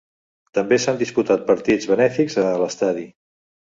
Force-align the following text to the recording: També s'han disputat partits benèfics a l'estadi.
També 0.57 0.79
s'han 0.85 0.97
disputat 1.03 1.45
partits 1.53 1.93
benèfics 1.95 2.43
a 2.49 2.51
l'estadi. 2.67 3.11